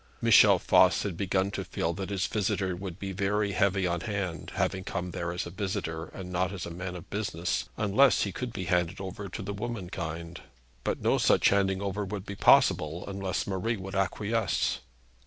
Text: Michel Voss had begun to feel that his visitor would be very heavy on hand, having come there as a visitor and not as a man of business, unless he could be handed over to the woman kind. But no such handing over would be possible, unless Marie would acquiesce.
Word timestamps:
Michel 0.19 0.57
Voss 0.57 1.03
had 1.03 1.15
begun 1.15 1.51
to 1.51 1.63
feel 1.63 1.93
that 1.93 2.09
his 2.09 2.25
visitor 2.25 2.75
would 2.75 2.97
be 2.97 3.11
very 3.11 3.51
heavy 3.51 3.85
on 3.85 4.01
hand, 4.01 4.51
having 4.55 4.83
come 4.83 5.11
there 5.11 5.31
as 5.31 5.45
a 5.45 5.51
visitor 5.51 6.05
and 6.05 6.31
not 6.31 6.51
as 6.51 6.65
a 6.65 6.71
man 6.71 6.95
of 6.95 7.07
business, 7.11 7.69
unless 7.77 8.23
he 8.23 8.31
could 8.31 8.51
be 8.51 8.63
handed 8.65 8.99
over 8.99 9.29
to 9.29 9.43
the 9.43 9.53
woman 9.53 9.91
kind. 9.91 10.41
But 10.83 11.01
no 11.03 11.19
such 11.19 11.49
handing 11.49 11.83
over 11.83 12.03
would 12.03 12.25
be 12.25 12.33
possible, 12.33 13.07
unless 13.07 13.45
Marie 13.45 13.77
would 13.77 13.93
acquiesce. 13.93 14.79